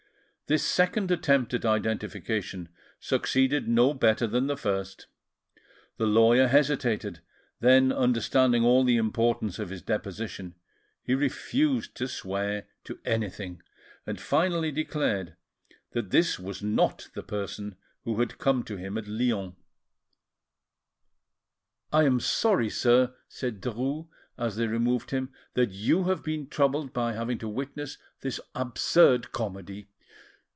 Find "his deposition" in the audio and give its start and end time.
9.69-10.55